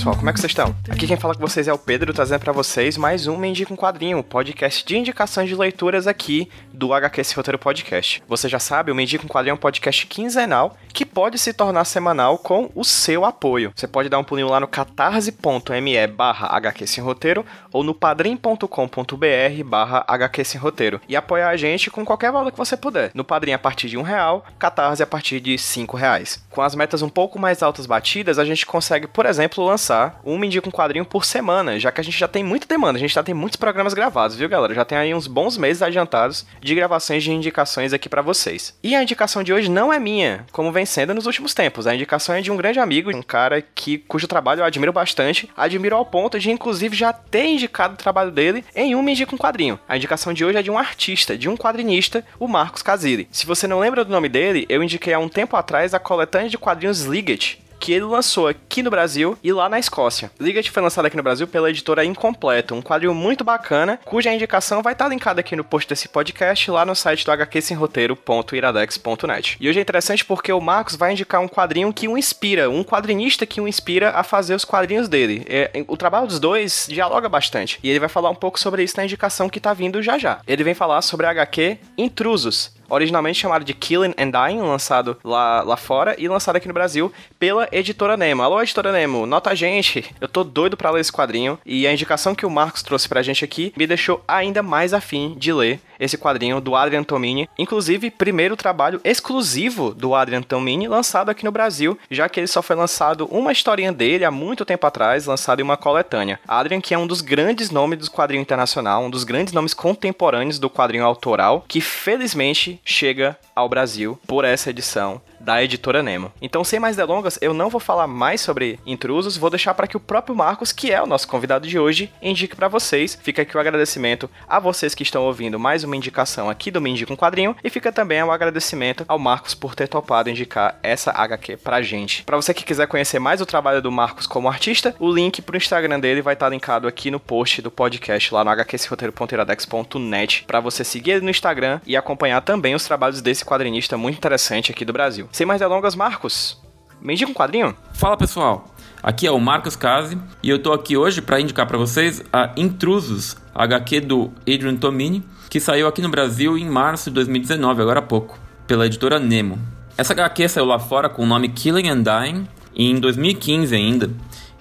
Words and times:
pessoal, 0.00 0.16
como 0.16 0.30
é 0.30 0.32
que 0.32 0.40
vocês 0.40 0.50
estão? 0.50 0.74
Aqui 0.88 1.06
quem 1.06 1.16
fala 1.18 1.34
com 1.34 1.42
vocês 1.42 1.68
é 1.68 1.72
o 1.74 1.76
Pedro, 1.76 2.14
trazendo 2.14 2.40
pra 2.40 2.54
vocês 2.54 2.96
mais 2.96 3.26
um 3.26 3.36
Me 3.36 3.48
Indica 3.48 3.70
um 3.70 3.76
Quadrinho, 3.76 4.24
podcast 4.24 4.82
de 4.82 4.96
indicações 4.96 5.46
de 5.46 5.54
leituras 5.54 6.06
aqui 6.06 6.48
do 6.72 6.94
HQ 6.94 7.20
Esse 7.20 7.36
Roteiro 7.36 7.58
Podcast. 7.58 8.22
Você 8.26 8.48
já 8.48 8.58
sabe, 8.58 8.90
o 8.90 8.94
Me 8.94 9.02
Indica 9.02 9.26
um 9.26 9.28
Quadrinho 9.28 9.52
é 9.52 9.54
um 9.54 9.58
podcast 9.58 10.06
quinzenal 10.06 10.74
que 10.90 11.04
pode 11.12 11.38
se 11.38 11.52
tornar 11.52 11.84
semanal 11.84 12.38
com 12.38 12.70
o 12.74 12.84
seu 12.84 13.24
apoio. 13.24 13.72
Você 13.74 13.86
pode 13.86 14.08
dar 14.08 14.18
um 14.18 14.24
pulinho 14.24 14.48
lá 14.48 14.60
no 14.60 14.68
catarse.me 14.68 16.06
barra 16.06 16.46
HQ 16.56 16.86
Sem 16.86 17.02
Roteiro 17.02 17.44
ou 17.72 17.82
no 17.82 17.94
padrim.com.br 17.94 19.64
barra 19.64 20.04
HQ 20.06 20.44
Sem 20.44 20.60
Roteiro 20.60 21.00
e 21.08 21.16
apoiar 21.16 21.50
a 21.50 21.56
gente 21.56 21.90
com 21.90 22.04
qualquer 22.04 22.32
valor 22.32 22.50
que 22.50 22.58
você 22.58 22.76
puder. 22.76 23.10
No 23.14 23.24
Padrim 23.24 23.52
a 23.52 23.58
partir 23.58 23.88
de 23.88 23.96
um 23.96 24.02
real, 24.02 24.44
Catarse 24.58 25.02
a 25.02 25.06
partir 25.06 25.40
de 25.40 25.56
cinco 25.58 25.96
reais. 25.96 26.42
Com 26.50 26.62
as 26.62 26.74
metas 26.74 27.02
um 27.02 27.08
pouco 27.08 27.38
mais 27.38 27.62
altas 27.62 27.86
batidas, 27.86 28.38
a 28.38 28.44
gente 28.44 28.66
consegue, 28.66 29.06
por 29.06 29.26
exemplo, 29.26 29.64
lançar 29.64 30.20
um 30.24 30.42
Indica 30.44 30.68
um 30.68 30.72
Quadrinho 30.72 31.04
por 31.04 31.24
semana, 31.24 31.78
já 31.78 31.92
que 31.92 32.00
a 32.00 32.04
gente 32.04 32.18
já 32.18 32.28
tem 32.28 32.42
muita 32.42 32.66
demanda, 32.66 32.96
a 32.96 33.00
gente 33.00 33.14
já 33.14 33.22
tem 33.22 33.34
muitos 33.34 33.56
programas 33.56 33.94
gravados, 33.94 34.36
viu 34.36 34.48
galera? 34.48 34.74
Já 34.74 34.84
tem 34.84 34.98
aí 34.98 35.14
uns 35.14 35.26
bons 35.26 35.56
meses 35.56 35.82
adiantados 35.82 36.46
de 36.60 36.74
gravações 36.74 37.22
de 37.22 37.32
indicações 37.32 37.92
aqui 37.92 38.08
pra 38.08 38.22
vocês. 38.22 38.76
E 38.82 38.94
a 38.94 39.02
indicação 39.02 39.42
de 39.42 39.52
hoje 39.52 39.70
não 39.70 39.92
é 39.92 39.98
minha, 39.98 40.44
como 40.52 40.72
vem 40.72 40.84
sendo 40.84 40.99
nos 41.06 41.26
últimos 41.26 41.54
tempos. 41.54 41.86
A 41.86 41.94
indicação 41.94 42.34
é 42.34 42.40
de 42.40 42.50
um 42.50 42.56
grande 42.56 42.78
amigo, 42.78 43.14
um 43.14 43.22
cara 43.22 43.62
que 43.62 43.98
cujo 43.98 44.28
trabalho 44.28 44.60
eu 44.60 44.64
admiro 44.64 44.92
bastante, 44.92 45.48
admiro 45.56 45.96
ao 45.96 46.04
ponto 46.04 46.38
de 46.38 46.50
inclusive 46.50 46.96
já 46.96 47.12
ter 47.12 47.46
indicado 47.46 47.94
o 47.94 47.96
trabalho 47.96 48.30
dele 48.30 48.64
em 48.74 48.94
um 48.94 49.02
Me 49.02 49.12
Indica 49.12 49.34
um 49.34 49.38
Quadrinho. 49.38 49.78
A 49.88 49.96
indicação 49.96 50.32
de 50.32 50.44
hoje 50.44 50.58
é 50.58 50.62
de 50.62 50.70
um 50.70 50.78
artista, 50.78 51.36
de 51.36 51.48
um 51.48 51.56
quadrinista, 51.56 52.24
o 52.38 52.46
Marcos 52.46 52.82
Casiri. 52.82 53.28
Se 53.30 53.46
você 53.46 53.66
não 53.66 53.80
lembra 53.80 54.04
do 54.04 54.12
nome 54.12 54.28
dele, 54.28 54.66
eu 54.68 54.82
indiquei 54.82 55.12
há 55.12 55.18
um 55.18 55.28
tempo 55.28 55.56
atrás 55.56 55.94
a 55.94 55.98
coletânea 55.98 56.48
de 56.48 56.58
quadrinhos 56.58 57.02
Liget, 57.02 57.60
que 57.80 57.92
ele 57.92 58.04
lançou 58.04 58.46
aqui 58.46 58.82
no 58.82 58.90
Brasil 58.90 59.38
e 59.42 59.50
lá 59.52 59.68
na 59.68 59.78
Escócia. 59.78 60.30
Ligat 60.38 60.70
foi 60.70 60.82
lançado 60.82 61.06
aqui 61.06 61.16
no 61.16 61.22
Brasil 61.22 61.48
pela 61.48 61.70
editora 61.70 62.04
Incompleto, 62.04 62.74
um 62.74 62.82
quadrinho 62.82 63.14
muito 63.14 63.42
bacana, 63.42 63.98
cuja 64.04 64.30
indicação 64.32 64.82
vai 64.82 64.92
estar 64.92 65.08
linkada 65.08 65.40
aqui 65.40 65.56
no 65.56 65.64
post 65.64 65.88
desse 65.88 66.06
podcast 66.06 66.70
lá 66.70 66.84
no 66.84 66.94
site 66.94 67.24
do 67.24 67.32
hqsemroteiro.iradex.net. 67.32 69.56
E 69.58 69.68
hoje 69.68 69.78
é 69.78 69.82
interessante 69.82 70.22
porque 70.24 70.52
o 70.52 70.60
Marcos 70.60 70.94
vai 70.94 71.12
indicar 71.12 71.40
um 71.40 71.48
quadrinho 71.48 71.92
que 71.92 72.06
o 72.06 72.18
inspira, 72.18 72.68
um 72.68 72.84
quadrinista 72.84 73.46
que 73.46 73.60
o 73.60 73.66
inspira 73.66 74.10
a 74.10 74.22
fazer 74.22 74.54
os 74.54 74.64
quadrinhos 74.64 75.08
dele. 75.08 75.44
É, 75.48 75.84
o 75.88 75.96
trabalho 75.96 76.26
dos 76.26 76.38
dois 76.38 76.86
dialoga 76.88 77.28
bastante 77.28 77.80
e 77.82 77.88
ele 77.88 77.98
vai 77.98 78.10
falar 78.10 78.30
um 78.30 78.34
pouco 78.34 78.60
sobre 78.60 78.82
isso 78.82 78.98
na 78.98 79.04
indicação 79.04 79.48
que 79.48 79.58
tá 79.58 79.72
vindo 79.72 80.02
já 80.02 80.18
já. 80.18 80.40
Ele 80.46 80.62
vem 80.62 80.74
falar 80.74 81.00
sobre 81.00 81.24
a 81.26 81.30
HQ 81.30 81.78
Intrusos, 81.96 82.78
originalmente 82.90 83.38
chamado 83.38 83.64
de 83.64 83.72
Killing 83.72 84.14
and 84.18 84.30
Dying, 84.30 84.60
lançado 84.60 85.16
lá, 85.24 85.62
lá 85.62 85.76
fora 85.76 86.14
e 86.18 86.28
lançado 86.28 86.56
aqui 86.56 86.68
no 86.68 86.74
Brasil 86.74 87.12
pela 87.38 87.68
Editora 87.72 88.16
Nemo. 88.16 88.42
Alô, 88.42 88.60
Editora 88.60 88.92
Nemo, 88.92 89.24
nota 89.24 89.50
a 89.50 89.54
gente, 89.54 90.04
eu 90.20 90.28
tô 90.28 90.44
doido 90.44 90.76
pra 90.76 90.90
ler 90.90 91.00
esse 91.00 91.12
quadrinho 91.12 91.58
e 91.64 91.86
a 91.86 91.92
indicação 91.92 92.34
que 92.34 92.44
o 92.44 92.50
Marcos 92.50 92.82
trouxe 92.82 93.08
pra 93.08 93.22
gente 93.22 93.44
aqui 93.44 93.72
me 93.76 93.86
deixou 93.86 94.22
ainda 94.26 94.62
mais 94.62 94.92
afim 94.92 95.34
de 95.38 95.52
ler 95.52 95.80
esse 96.00 96.16
quadrinho 96.16 96.60
do 96.60 96.74
Adrian 96.74 97.04
Tomini, 97.04 97.48
inclusive 97.58 98.10
primeiro 98.10 98.56
trabalho 98.56 99.00
exclusivo 99.04 99.94
do 99.94 100.14
Adrian 100.14 100.42
Tomini 100.42 100.88
lançado 100.88 101.30
aqui 101.30 101.44
no 101.44 101.52
Brasil, 101.52 101.98
já 102.10 102.28
que 102.28 102.40
ele 102.40 102.46
só 102.46 102.62
foi 102.62 102.74
lançado 102.74 103.26
uma 103.26 103.52
historinha 103.52 103.92
dele 103.92 104.24
há 104.24 104.30
muito 104.30 104.64
tempo 104.64 104.86
atrás, 104.86 105.26
lançado 105.26 105.60
em 105.60 105.62
uma 105.62 105.76
coletânea. 105.76 106.40
Adrian 106.48 106.80
que 106.80 106.94
é 106.94 106.98
um 106.98 107.06
dos 107.06 107.20
grandes 107.20 107.70
nomes 107.70 107.98
do 107.98 108.10
quadrinho 108.10 108.40
internacional, 108.40 109.02
um 109.02 109.10
dos 109.10 109.24
grandes 109.24 109.52
nomes 109.52 109.74
contemporâneos 109.74 110.58
do 110.58 110.70
quadrinho 110.70 111.04
autoral, 111.04 111.64
que 111.68 111.80
felizmente 111.80 112.80
chega 112.84 113.36
ao 113.54 113.68
Brasil 113.68 114.18
por 114.26 114.44
essa 114.44 114.70
edição 114.70 115.20
da 115.40 115.62
editora 115.62 116.02
Nemo. 116.02 116.32
Então, 116.40 116.62
sem 116.62 116.78
mais 116.78 116.96
delongas, 116.96 117.38
eu 117.40 117.54
não 117.54 117.70
vou 117.70 117.80
falar 117.80 118.06
mais 118.06 118.40
sobre 118.40 118.78
intrusos, 118.86 119.36
vou 119.36 119.50
deixar 119.50 119.74
para 119.74 119.86
que 119.86 119.96
o 119.96 120.00
próprio 120.00 120.36
Marcos, 120.36 120.72
que 120.72 120.92
é 120.92 121.02
o 121.02 121.06
nosso 121.06 121.26
convidado 121.26 121.66
de 121.66 121.78
hoje, 121.78 122.12
indique 122.20 122.54
para 122.54 122.68
vocês. 122.68 123.18
Fica 123.22 123.42
aqui 123.42 123.56
o 123.56 123.60
agradecimento 123.60 124.30
a 124.48 124.58
vocês 124.58 124.94
que 124.94 125.02
estão 125.02 125.24
ouvindo 125.24 125.58
mais 125.58 125.82
uma 125.82 125.96
indicação 125.96 126.50
aqui 126.50 126.70
do 126.70 126.80
Me 126.80 126.90
Indica 126.90 127.12
um 127.12 127.16
Quadrinho 127.16 127.56
e 127.64 127.70
fica 127.70 127.90
também 127.90 128.22
o 128.22 128.30
agradecimento 128.30 129.04
ao 129.08 129.18
Marcos 129.18 129.54
por 129.54 129.74
ter 129.74 129.88
topado 129.88 130.28
indicar 130.28 130.78
essa 130.82 131.10
HQ 131.12 131.56
pra 131.58 131.82
gente. 131.82 132.22
Para 132.24 132.36
você 132.36 132.52
que 132.52 132.64
quiser 132.64 132.86
conhecer 132.86 133.18
mais 133.18 133.40
o 133.40 133.46
trabalho 133.46 133.80
do 133.80 133.90
Marcos 133.90 134.26
como 134.26 134.48
artista, 134.48 134.94
o 134.98 135.10
link 135.10 135.40
pro 135.40 135.56
Instagram 135.56 135.98
dele 135.98 136.22
vai 136.22 136.34
estar 136.34 136.48
linkado 136.48 136.86
aqui 136.86 137.10
no 137.10 137.18
post 137.18 137.62
do 137.62 137.70
podcast 137.70 138.34
lá 138.34 138.44
no 138.44 138.50
hqsroteiro.iradex.net 138.50 140.44
para 140.46 140.60
você 140.60 140.84
seguir 140.84 141.12
ele 141.12 141.24
no 141.24 141.30
Instagram 141.30 141.80
e 141.86 141.96
acompanhar 141.96 142.40
também 142.42 142.74
os 142.74 142.84
trabalhos 142.84 143.22
desse 143.22 143.44
quadrinista 143.44 143.96
muito 143.96 144.16
interessante 144.16 144.70
aqui 144.70 144.84
do 144.84 144.92
Brasil. 144.92 145.29
Sem 145.32 145.46
mais 145.46 145.60
delongas, 145.60 145.94
Marcos, 145.94 146.60
me 147.00 147.14
indica 147.14 147.30
um 147.30 147.34
quadrinho? 147.34 147.74
Fala 147.92 148.16
pessoal, 148.16 148.64
aqui 149.00 149.26
é 149.26 149.30
o 149.30 149.38
Marcos 149.38 149.76
Case 149.76 150.18
e 150.42 150.50
eu 150.50 150.60
tô 150.60 150.72
aqui 150.72 150.96
hoje 150.96 151.22
para 151.22 151.40
indicar 151.40 151.66
para 151.66 151.78
vocês 151.78 152.22
a 152.32 152.52
Intrusos, 152.56 153.36
HQ 153.54 154.00
do 154.00 154.32
Adrian 154.40 154.76
Tomini, 154.76 155.24
que 155.48 155.60
saiu 155.60 155.86
aqui 155.86 156.02
no 156.02 156.08
Brasil 156.08 156.58
em 156.58 156.68
março 156.68 157.10
de 157.10 157.14
2019, 157.14 157.80
agora 157.80 158.00
há 158.00 158.02
pouco, 158.02 158.38
pela 158.66 158.86
editora 158.86 159.20
Nemo. 159.20 159.56
Essa 159.96 160.14
HQ 160.14 160.48
saiu 160.48 160.66
lá 160.66 160.80
fora 160.80 161.08
com 161.08 161.22
o 161.22 161.26
nome 161.26 161.48
Killing 161.48 161.88
and 161.88 162.02
Dying 162.02 162.48
em 162.74 162.98
2015 162.98 163.74
ainda. 163.74 164.10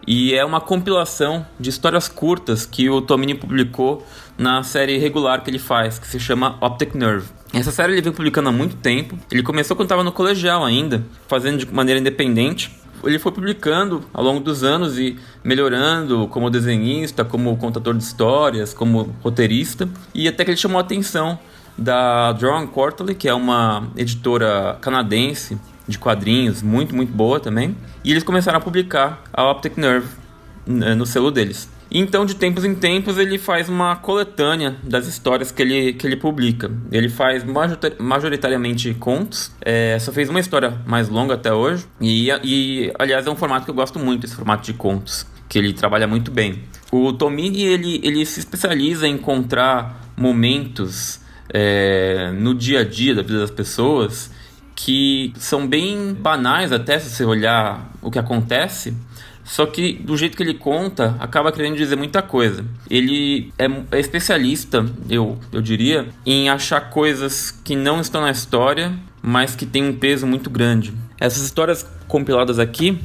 E 0.05 0.33
é 0.33 0.45
uma 0.45 0.61
compilação 0.61 1.45
de 1.59 1.69
histórias 1.69 2.07
curtas 2.07 2.65
que 2.65 2.89
o 2.89 3.01
Tomini 3.01 3.35
publicou 3.35 4.05
na 4.37 4.63
série 4.63 4.97
regular 4.97 5.43
que 5.43 5.49
ele 5.49 5.59
faz, 5.59 5.99
que 5.99 6.07
se 6.07 6.19
chama 6.19 6.57
Optic 6.61 6.95
Nerve. 6.95 7.38
Essa 7.51 7.71
série 7.71 7.93
ele 7.93 8.01
vem 8.01 8.13
publicando 8.13 8.49
há 8.49 8.51
muito 8.51 8.75
tempo. 8.75 9.17
Ele 9.31 9.41
começou 9.41 9.75
quando 9.75 9.87
estava 9.87 10.03
no 10.03 10.11
colegial 10.11 10.63
ainda, 10.63 11.03
fazendo 11.27 11.57
de 11.57 11.73
maneira 11.73 11.99
independente. 11.99 12.71
Ele 13.03 13.17
foi 13.17 13.31
publicando 13.31 14.03
ao 14.13 14.23
longo 14.23 14.39
dos 14.39 14.63
anos 14.63 14.99
e 14.99 15.17
melhorando 15.43 16.27
como 16.27 16.49
desenhista, 16.49 17.25
como 17.25 17.55
contador 17.57 17.95
de 17.95 18.03
histórias, 18.03 18.73
como 18.73 19.15
roteirista. 19.23 19.89
E 20.13 20.27
até 20.27 20.43
que 20.43 20.51
ele 20.51 20.57
chamou 20.57 20.77
a 20.77 20.81
atenção 20.81 21.39
da 21.77 22.33
Drawn 22.33 22.67
Quarterly, 22.67 23.15
que 23.15 23.27
é 23.27 23.33
uma 23.33 23.87
editora 23.95 24.77
canadense 24.81 25.57
de 25.87 25.97
quadrinhos 25.97 26.61
muito, 26.61 26.95
muito 26.95 27.11
boa 27.11 27.39
também. 27.39 27.75
E 28.03 28.11
eles 28.11 28.23
começaram 28.23 28.59
a 28.59 28.61
publicar 28.61 29.23
a 29.33 29.49
Optic 29.49 29.75
Nerve 29.77 30.07
no 30.67 31.05
selo 31.05 31.31
deles. 31.31 31.69
Então, 31.91 32.25
de 32.25 32.35
tempos 32.35 32.63
em 32.63 32.75
tempos, 32.75 33.17
ele 33.17 33.37
faz 33.37 33.67
uma 33.67 33.95
coletânea 33.95 34.77
das 34.83 35.07
histórias 35.07 35.51
que 35.51 35.61
ele, 35.61 35.93
que 35.93 36.05
ele 36.05 36.15
publica. 36.15 36.71
Ele 36.91 37.09
faz 37.09 37.43
majoritariamente 37.99 38.93
contos, 38.93 39.51
é, 39.61 39.97
só 39.99 40.11
fez 40.11 40.29
uma 40.29 40.39
história 40.39 40.79
mais 40.85 41.09
longa 41.09 41.33
até 41.33 41.51
hoje. 41.51 41.85
E, 41.99 42.29
e, 42.43 42.93
aliás, 42.97 43.25
é 43.25 43.31
um 43.31 43.35
formato 43.35 43.65
que 43.65 43.71
eu 43.71 43.75
gosto 43.75 43.97
muito, 43.97 44.25
esse 44.25 44.35
formato 44.35 44.63
de 44.63 44.73
contos, 44.73 45.25
que 45.47 45.57
ele 45.57 45.73
trabalha 45.73 46.07
muito 46.07 46.29
bem. 46.29 46.63
O 46.91 47.11
Tomini, 47.13 47.63
ele, 47.63 47.99
ele 48.03 48.25
se 48.25 48.39
especializa 48.39 49.07
em 49.07 49.15
encontrar 49.15 50.13
momentos 50.15 51.19
é, 51.51 52.31
no 52.33 52.53
dia 52.53 52.81
a 52.81 52.83
dia 52.83 53.15
da 53.15 53.21
vida 53.23 53.39
das 53.39 53.51
pessoas 53.51 54.31
que 54.75 55.33
são 55.35 55.67
bem 55.67 56.13
banais 56.13 56.71
até 56.71 56.97
se 56.99 57.09
você 57.09 57.25
olhar 57.25 57.91
o 58.01 58.09
que 58.09 58.17
acontece, 58.17 58.95
só 59.49 59.65
que 59.65 59.93
do 59.93 60.15
jeito 60.15 60.37
que 60.37 60.43
ele 60.43 60.53
conta, 60.53 61.15
acaba 61.19 61.51
querendo 61.51 61.75
dizer 61.75 61.95
muita 61.95 62.21
coisa. 62.21 62.63
Ele 62.87 63.51
é, 63.57 63.65
é 63.91 63.99
especialista, 63.99 64.85
eu, 65.09 65.39
eu 65.51 65.59
diria, 65.59 66.07
em 66.23 66.49
achar 66.49 66.91
coisas 66.91 67.49
que 67.49 67.75
não 67.75 67.99
estão 67.99 68.21
na 68.21 68.29
história, 68.29 68.93
mas 69.23 69.55
que 69.55 69.65
têm 69.65 69.83
um 69.83 69.97
peso 69.97 70.27
muito 70.27 70.51
grande. 70.51 70.93
Essas 71.19 71.41
histórias 71.41 71.83
compiladas 72.07 72.59
aqui 72.59 72.99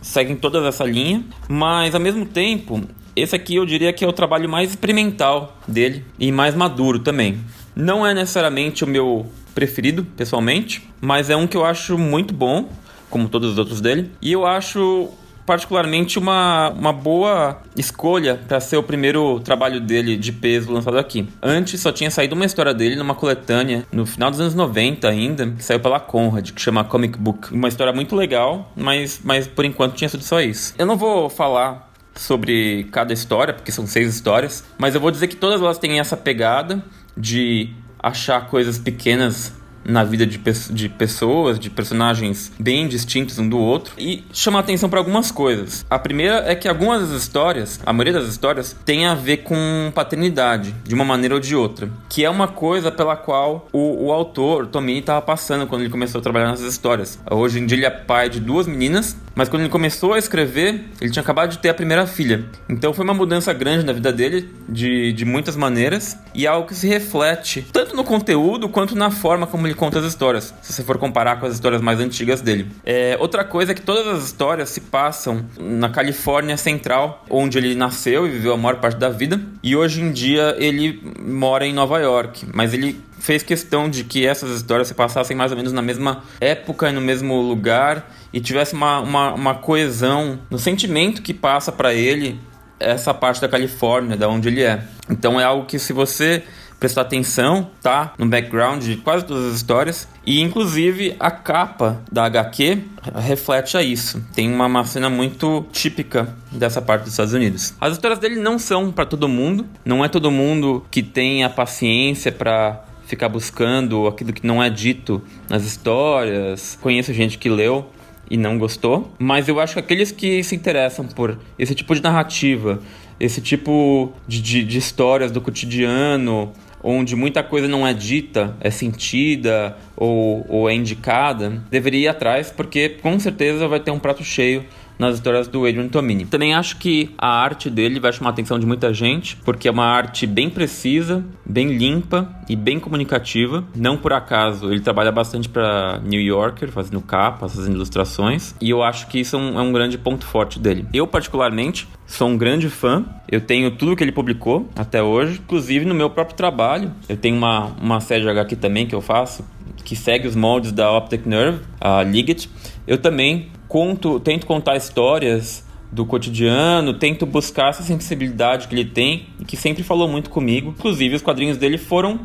seguem 0.00 0.36
toda 0.36 0.64
essa 0.64 0.84
linha, 0.84 1.24
mas 1.48 1.92
ao 1.92 2.00
mesmo 2.00 2.24
tempo, 2.24 2.80
esse 3.16 3.34
aqui 3.34 3.56
eu 3.56 3.66
diria 3.66 3.92
que 3.92 4.04
é 4.04 4.08
o 4.08 4.12
trabalho 4.12 4.48
mais 4.48 4.70
experimental 4.70 5.58
dele 5.66 6.04
e 6.20 6.30
mais 6.30 6.54
maduro 6.54 7.00
também. 7.00 7.40
Não 7.74 8.06
é 8.06 8.14
necessariamente 8.14 8.84
o 8.84 8.86
meu 8.86 9.26
preferido, 9.52 10.04
pessoalmente, 10.16 10.88
mas 11.00 11.30
é 11.30 11.36
um 11.36 11.48
que 11.48 11.56
eu 11.56 11.64
acho 11.64 11.98
muito 11.98 12.32
bom, 12.32 12.70
como 13.10 13.28
todos 13.28 13.50
os 13.50 13.58
outros 13.58 13.80
dele, 13.80 14.12
e 14.22 14.30
eu 14.30 14.46
acho 14.46 15.10
particularmente 15.46 16.18
uma, 16.18 16.70
uma 16.70 16.92
boa 16.92 17.58
escolha 17.76 18.40
para 18.48 18.60
ser 18.60 18.76
o 18.76 18.82
primeiro 18.82 19.40
trabalho 19.40 19.80
dele 19.80 20.16
de 20.16 20.32
peso 20.32 20.72
lançado 20.72 20.98
aqui. 20.98 21.28
Antes 21.42 21.80
só 21.80 21.92
tinha 21.92 22.10
saído 22.10 22.34
uma 22.34 22.44
história 22.44 22.72
dele 22.72 22.96
numa 22.96 23.14
coletânea 23.14 23.86
no 23.92 24.06
final 24.06 24.30
dos 24.30 24.40
anos 24.40 24.54
90 24.54 25.08
ainda, 25.08 25.46
que 25.50 25.64
saiu 25.64 25.80
pela 25.80 26.00
Conrad, 26.00 26.50
que 26.50 26.60
chama 26.60 26.84
Comic 26.84 27.18
Book. 27.18 27.52
Uma 27.52 27.68
história 27.68 27.92
muito 27.92 28.14
legal, 28.16 28.72
mas, 28.76 29.20
mas 29.22 29.46
por 29.46 29.64
enquanto 29.64 29.94
tinha 29.94 30.08
sido 30.08 30.22
só 30.22 30.40
isso. 30.40 30.74
Eu 30.78 30.86
não 30.86 30.96
vou 30.96 31.28
falar 31.28 31.92
sobre 32.14 32.84
cada 32.92 33.12
história, 33.12 33.52
porque 33.52 33.72
são 33.72 33.86
seis 33.86 34.14
histórias, 34.14 34.64
mas 34.78 34.94
eu 34.94 35.00
vou 35.00 35.10
dizer 35.10 35.26
que 35.26 35.36
todas 35.36 35.60
elas 35.60 35.78
têm 35.78 35.98
essa 35.98 36.16
pegada 36.16 36.84
de 37.16 37.70
achar 37.98 38.48
coisas 38.48 38.78
pequenas 38.78 39.52
na 39.84 40.04
vida 40.04 40.26
de, 40.26 40.38
de 40.38 40.88
pessoas, 40.88 41.58
de 41.58 41.70
personagens 41.70 42.52
bem 42.58 42.88
distintos 42.88 43.38
um 43.38 43.48
do 43.48 43.58
outro, 43.58 43.94
e 43.98 44.24
chama 44.32 44.58
atenção 44.58 44.88
para 44.88 44.98
algumas 44.98 45.30
coisas. 45.30 45.84
A 45.88 45.98
primeira 45.98 46.44
é 46.46 46.54
que 46.54 46.68
algumas 46.68 47.08
das 47.08 47.22
histórias, 47.22 47.80
a 47.84 47.92
maioria 47.92 48.20
das 48.20 48.28
histórias, 48.28 48.76
tem 48.84 49.06
a 49.06 49.14
ver 49.14 49.38
com 49.38 49.92
paternidade, 49.94 50.74
de 50.84 50.94
uma 50.94 51.04
maneira 51.04 51.34
ou 51.34 51.40
de 51.40 51.54
outra, 51.54 51.88
que 52.08 52.24
é 52.24 52.30
uma 52.30 52.48
coisa 52.48 52.90
pela 52.90 53.16
qual 53.16 53.68
o, 53.72 54.06
o 54.06 54.12
autor, 54.12 54.66
Tomini, 54.66 55.00
estava 55.00 55.20
passando 55.22 55.66
quando 55.66 55.82
ele 55.82 55.90
começou 55.90 56.18
a 56.18 56.22
trabalhar 56.22 56.50
nessas 56.50 56.72
histórias. 56.72 57.18
Hoje 57.30 57.58
em 57.58 57.66
dia 57.66 57.76
ele 57.76 57.86
é 57.86 57.90
pai 57.90 58.28
de 58.28 58.40
duas 58.40 58.66
meninas, 58.66 59.16
mas 59.34 59.48
quando 59.48 59.62
ele 59.62 59.70
começou 59.70 60.12
a 60.12 60.18
escrever, 60.18 60.84
ele 61.00 61.10
tinha 61.10 61.22
acabado 61.22 61.50
de 61.50 61.58
ter 61.58 61.68
a 61.68 61.74
primeira 61.74 62.06
filha. 62.06 62.44
Então 62.68 62.92
foi 62.92 63.04
uma 63.04 63.14
mudança 63.14 63.52
grande 63.52 63.84
na 63.84 63.92
vida 63.92 64.12
dele, 64.12 64.48
de, 64.68 65.12
de 65.12 65.24
muitas 65.24 65.56
maneiras, 65.56 66.16
e 66.34 66.46
é 66.46 66.48
algo 66.48 66.68
que 66.68 66.74
se 66.74 66.86
reflete 66.86 67.66
tanto 67.72 67.96
no 67.96 68.04
conteúdo 68.04 68.68
quanto 68.68 68.94
na 68.94 69.10
forma 69.10 69.46
como 69.46 69.66
ele 69.66 69.73
ele 69.74 69.76
conta 69.76 69.98
as 69.98 70.04
histórias, 70.04 70.54
se 70.62 70.72
você 70.72 70.82
for 70.82 70.96
comparar 70.96 71.38
com 71.38 71.46
as 71.46 71.54
histórias 71.54 71.82
mais 71.82 71.98
antigas 72.00 72.40
dele. 72.40 72.70
É, 72.84 73.16
outra 73.20 73.44
coisa 73.44 73.72
é 73.72 73.74
que 73.74 73.82
todas 73.82 74.06
as 74.06 74.24
histórias 74.24 74.70
se 74.70 74.80
passam 74.80 75.44
na 75.58 75.88
Califórnia 75.88 76.56
Central, 76.56 77.24
onde 77.28 77.58
ele 77.58 77.74
nasceu 77.74 78.26
e 78.26 78.30
viveu 78.30 78.54
a 78.54 78.56
maior 78.56 78.80
parte 78.80 78.98
da 78.98 79.10
vida, 79.10 79.40
e 79.62 79.76
hoje 79.76 80.00
em 80.00 80.12
dia 80.12 80.54
ele 80.58 81.02
mora 81.20 81.66
em 81.66 81.74
Nova 81.74 81.98
York, 81.98 82.46
mas 82.54 82.72
ele 82.72 82.98
fez 83.18 83.42
questão 83.42 83.88
de 83.88 84.04
que 84.04 84.26
essas 84.26 84.50
histórias 84.50 84.88
se 84.88 84.94
passassem 84.94 85.36
mais 85.36 85.50
ou 85.50 85.56
menos 85.56 85.72
na 85.72 85.82
mesma 85.82 86.22
época 86.40 86.88
e 86.90 86.92
no 86.92 87.00
mesmo 87.00 87.40
lugar 87.40 88.14
e 88.32 88.40
tivesse 88.40 88.74
uma, 88.74 89.00
uma, 89.00 89.34
uma 89.34 89.54
coesão 89.54 90.38
no 90.50 90.58
sentimento 90.58 91.22
que 91.22 91.32
passa 91.32 91.72
para 91.72 91.94
ele 91.94 92.38
essa 92.78 93.14
parte 93.14 93.40
da 93.40 93.48
Califórnia, 93.48 94.16
da 94.16 94.28
onde 94.28 94.48
ele 94.48 94.62
é. 94.62 94.82
Então 95.08 95.40
é 95.40 95.44
algo 95.44 95.64
que 95.64 95.78
se 95.78 95.92
você 95.92 96.42
prestar 96.84 97.00
atenção, 97.00 97.70
tá? 97.80 98.12
No 98.18 98.26
background 98.26 98.84
de 98.84 98.96
quase 98.96 99.24
todas 99.24 99.46
as 99.46 99.54
histórias. 99.56 100.06
E 100.26 100.42
inclusive 100.42 101.16
a 101.18 101.30
capa 101.30 102.02
da 102.12 102.26
HQ 102.26 102.78
reflete 103.14 103.78
a 103.78 103.82
isso. 103.82 104.22
Tem 104.34 104.52
uma, 104.52 104.66
uma 104.66 104.84
cena 104.84 105.08
muito 105.08 105.64
típica 105.72 106.36
dessa 106.52 106.82
parte 106.82 107.04
dos 107.04 107.12
Estados 107.12 107.32
Unidos. 107.32 107.72
As 107.80 107.94
histórias 107.94 108.18
dele 108.18 108.36
não 108.36 108.58
são 108.58 108.92
para 108.92 109.06
todo 109.06 109.26
mundo, 109.26 109.66
não 109.82 110.04
é 110.04 110.08
todo 110.08 110.30
mundo 110.30 110.84
que 110.90 111.02
tem 111.02 111.42
a 111.42 111.48
paciência 111.48 112.30
para 112.30 112.84
ficar 113.06 113.30
buscando 113.30 114.06
aquilo 114.06 114.34
que 114.34 114.46
não 114.46 114.62
é 114.62 114.68
dito 114.68 115.22
nas 115.48 115.64
histórias. 115.64 116.78
Conheço 116.82 117.14
gente 117.14 117.38
que 117.38 117.48
leu 117.48 117.88
e 118.30 118.36
não 118.36 118.58
gostou, 118.58 119.10
mas 119.18 119.48
eu 119.48 119.58
acho 119.58 119.74
que 119.74 119.80
aqueles 119.80 120.12
que 120.12 120.42
se 120.44 120.54
interessam 120.54 121.06
por 121.06 121.38
esse 121.58 121.74
tipo 121.74 121.94
de 121.94 122.02
narrativa, 122.02 122.80
esse 123.18 123.40
tipo 123.40 124.12
de, 124.26 124.40
de, 124.42 124.64
de 124.64 124.78
histórias 124.78 125.30
do 125.30 125.40
cotidiano, 125.40 126.52
onde 126.84 127.16
muita 127.16 127.42
coisa 127.42 127.66
não 127.66 127.86
é 127.86 127.94
dita, 127.94 128.54
é 128.60 128.70
sentida 128.70 129.76
ou, 129.96 130.44
ou 130.48 130.68
é 130.68 130.74
indicada, 130.74 131.62
deveria 131.70 132.00
ir 132.00 132.08
atrás, 132.08 132.50
porque 132.50 132.90
com 132.90 133.18
certeza 133.18 133.66
vai 133.66 133.80
ter 133.80 133.90
um 133.90 133.98
prato 133.98 134.22
cheio 134.22 134.64
nas 134.98 135.16
histórias 135.16 135.48
do 135.48 135.66
Adrian 135.66 135.88
Tomini. 135.88 136.24
Também 136.24 136.54
acho 136.54 136.76
que 136.76 137.10
a 137.18 137.28
arte 137.28 137.68
dele 137.68 137.98
vai 138.00 138.12
chamar 138.12 138.30
a 138.30 138.32
atenção 138.32 138.58
de 138.58 138.66
muita 138.66 138.92
gente, 138.92 139.36
porque 139.44 139.68
é 139.68 139.70
uma 139.70 139.86
arte 139.86 140.26
bem 140.26 140.48
precisa, 140.48 141.24
bem 141.44 141.76
limpa 141.76 142.28
e 142.48 142.56
bem 142.56 142.78
comunicativa. 142.78 143.64
Não 143.74 143.96
por 143.96 144.12
acaso, 144.12 144.70
ele 144.70 144.80
trabalha 144.80 145.10
bastante 145.10 145.48
para 145.48 146.00
New 146.04 146.20
Yorker, 146.20 146.70
fazendo 146.70 147.00
capas, 147.00 147.54
fazendo 147.54 147.74
ilustrações, 147.74 148.54
e 148.60 148.70
eu 148.70 148.82
acho 148.82 149.08
que 149.08 149.18
isso 149.18 149.36
é 149.36 149.38
um, 149.38 149.58
é 149.58 149.62
um 149.62 149.72
grande 149.72 149.98
ponto 149.98 150.26
forte 150.26 150.58
dele. 150.58 150.86
Eu, 150.92 151.06
particularmente, 151.06 151.88
sou 152.06 152.28
um 152.28 152.36
grande 152.36 152.68
fã, 152.68 153.04
eu 153.30 153.40
tenho 153.40 153.70
tudo 153.72 153.96
que 153.96 154.04
ele 154.04 154.12
publicou 154.12 154.68
até 154.76 155.02
hoje, 155.02 155.40
inclusive 155.42 155.84
no 155.84 155.94
meu 155.94 156.10
próprio 156.10 156.36
trabalho. 156.36 156.92
Eu 157.08 157.16
tenho 157.16 157.36
uma, 157.36 157.66
uma 157.80 158.00
série 158.00 158.22
de 158.22 158.28
HQ 158.28 158.56
também 158.56 158.86
que 158.86 158.94
eu 158.94 159.00
faço, 159.00 159.44
que 159.84 159.96
segue 159.96 160.26
os 160.26 160.36
moldes 160.36 160.72
da 160.72 160.90
Optic 160.92 161.26
Nerve, 161.26 161.60
a 161.80 162.02
Liget. 162.02 162.48
Eu 162.86 162.98
também 162.98 163.48
conto, 163.68 164.20
tento 164.20 164.46
contar 164.46 164.76
histórias 164.76 165.64
do 165.90 166.04
cotidiano, 166.04 166.94
tento 166.94 167.24
buscar 167.24 167.68
essa 167.68 167.82
sensibilidade 167.82 168.66
que 168.66 168.74
ele 168.74 168.84
tem 168.84 169.28
que 169.46 169.56
sempre 169.56 169.82
falou 169.82 170.08
muito 170.08 170.28
comigo. 170.28 170.74
Inclusive, 170.76 171.14
os 171.14 171.22
quadrinhos 171.22 171.56
dele 171.56 171.78
foram 171.78 172.20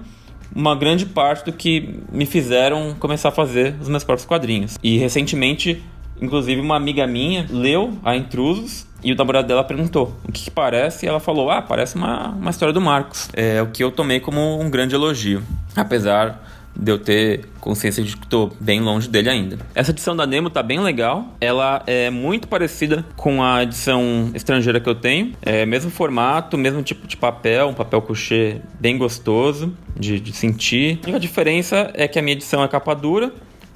uma 0.55 0.75
grande 0.75 1.05
parte 1.05 1.45
do 1.45 1.53
que 1.53 1.99
me 2.11 2.25
fizeram 2.25 2.95
começar 2.99 3.29
a 3.29 3.31
fazer 3.31 3.75
os 3.79 3.87
meus 3.87 4.03
próprios 4.03 4.25
quadrinhos. 4.25 4.77
E 4.81 4.97
recentemente, 4.97 5.83
inclusive, 6.19 6.59
uma 6.59 6.75
amiga 6.75 7.05
minha 7.05 7.45
leu 7.49 7.97
a 8.03 8.15
Intrusos 8.15 8.87
e 9.03 9.13
o 9.13 9.15
namorado 9.15 9.47
dela 9.47 9.63
perguntou 9.63 10.15
o 10.27 10.31
que, 10.31 10.45
que, 10.45 10.51
parece, 10.51 11.05
e 11.05 11.09
ela 11.09 11.19
falou: 11.19 11.49
Ah, 11.49 11.61
parece 11.61 11.95
uma, 11.95 12.29
uma 12.29 12.49
história 12.49 12.73
do 12.73 12.81
Marcos. 12.81 13.29
É 13.33 13.61
o 13.61 13.67
que 13.67 13.83
eu 13.83 13.91
tomei 13.91 14.19
como 14.19 14.59
um 14.59 14.69
grande 14.69 14.95
elogio. 14.95 15.43
Apesar 15.75 16.43
de 16.79 16.91
eu 16.91 16.97
ter 16.97 17.45
consciência 17.59 18.03
de 18.03 18.15
que 18.15 18.23
estou 18.23 18.51
bem 18.59 18.79
longe 18.79 19.09
dele 19.09 19.29
ainda. 19.29 19.57
Essa 19.75 19.91
edição 19.91 20.15
da 20.15 20.25
Nemo 20.25 20.49
tá 20.49 20.63
bem 20.63 20.79
legal. 20.79 21.25
Ela 21.41 21.83
é 21.85 22.09
muito 22.09 22.47
parecida 22.47 23.05
com 23.15 23.43
a 23.43 23.63
edição 23.63 24.31
estrangeira 24.33 24.79
que 24.79 24.89
eu 24.89 24.95
tenho. 24.95 25.33
É 25.41 25.65
mesmo 25.65 25.91
formato, 25.91 26.57
mesmo 26.57 26.81
tipo 26.81 27.05
de 27.05 27.17
papel, 27.17 27.67
um 27.67 27.73
papel 27.73 28.01
couché 28.01 28.61
bem 28.79 28.97
gostoso 28.97 29.73
de, 29.97 30.19
de 30.19 30.33
sentir. 30.33 30.99
A 31.13 31.19
diferença 31.19 31.91
é 31.93 32.07
que 32.07 32.17
a 32.17 32.21
minha 32.21 32.33
edição 32.33 32.63
é 32.63 32.67
capa 32.67 32.93
dura 32.93 33.31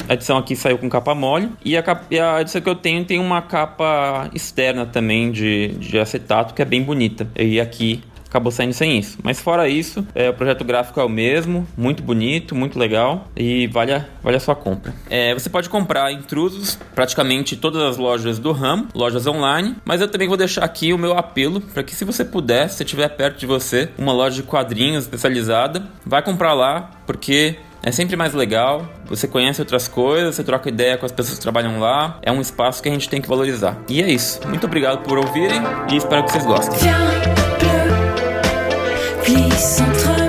a 0.08 0.16
edição 0.16 0.38
aqui 0.38 0.56
saiu 0.56 0.78
com 0.78 0.90
capa 0.90 1.16
mole. 1.16 1.50
E 1.64 1.78
a, 1.78 1.84
capa, 1.84 2.04
e 2.12 2.20
a, 2.20 2.42
edição 2.42 2.62
que 2.62 2.70
eu 2.70 2.76
tenho 2.76 3.06
tem 3.06 3.20
uma 3.20 3.42
capa 3.42 4.30
externa 4.34 4.86
também 4.86 5.32
de, 5.32 5.70
de 5.80 5.98
acetato, 5.98 6.54
que 6.54 6.62
é 6.62 6.66
bem 6.66 6.84
bonita. 6.84 7.28
E 7.38 7.60
aqui 7.60 8.02
acabou 8.34 8.52
saindo 8.52 8.74
sem 8.74 8.98
isso. 8.98 9.20
Mas 9.22 9.40
fora 9.40 9.70
isso, 9.70 10.06
é, 10.16 10.30
o 10.30 10.34
projeto 10.34 10.64
gráfico 10.64 11.00
é 11.00 11.04
o 11.04 11.10
mesmo, 11.10 11.68
muito 11.78 12.02
bonito, 12.02 12.56
muito 12.56 12.80
legal 12.80 13.28
e 13.38 13.68
vale 13.68 13.94
a, 13.94 14.06
vale 14.24 14.38
a 14.38 14.40
sua 14.40 14.56
compra. 14.56 14.92
É, 15.08 15.34
você 15.36 15.50
pode 15.50 15.70
comprar 15.70 16.12
intrusos 16.12 16.80
praticamente 16.96 17.56
todas 17.56 17.82
as 17.84 17.98
lojas 17.98 18.40
do 18.40 18.52
ramo, 18.52 18.88
lojas 18.96 19.28
online, 19.28 19.76
mas 19.86 20.02
eu 20.02 20.08
também 20.08 20.28
vou 20.28 20.36
deixar 20.36 20.64
aqui 20.64 20.92
o 20.92 20.98
meu 20.98 21.16
apelo 21.16 21.62
para 21.62 21.84
que 21.84 21.96
se 21.96 22.04
você 22.04 22.26
puder, 22.26 22.68
se 22.70 22.84
tiver 22.84 23.08
perto 23.10 23.40
de 23.40 23.46
você, 23.46 23.90
uma 24.00 24.12
loja 24.12 24.38
de 24.38 24.44
quadrinhos 24.44 25.04
especializada, 25.04 25.88
vai 26.04 26.24
comprar 26.24 26.54
lá, 26.54 26.90
porque 27.06 27.58
é 27.84 27.92
sempre 27.92 28.16
mais 28.16 28.34
legal, 28.34 28.88
você 29.06 29.28
conhece 29.28 29.62
outras 29.62 29.88
coisas, 29.88 30.36
você 30.36 30.44
troca 30.44 30.70
ideia 30.70 30.98
com 30.98 31.06
as 31.06 31.12
pessoas 31.12 31.38
que 31.38 31.44
trabalham 31.44 31.80
lá. 31.80 32.18
É 32.22 32.32
um 32.32 32.40
espaço 32.40 32.82
que 32.82 32.88
a 32.88 32.92
gente 32.92 33.10
tem 33.10 33.22
que 33.22 33.28
valorizar. 33.28 33.78
E 33.90 34.02
é 34.02 34.10
isso. 34.10 34.40
Muito 34.48 34.66
obrigado 34.66 35.04
por 35.04 35.18
ouvirem 35.18 35.62
e 35.92 35.98
espero 35.98 36.24
que 36.24 36.32
vocês 36.32 36.46
gostem. 36.46 36.80
Glisse 39.24 39.82
entre 39.82 40.23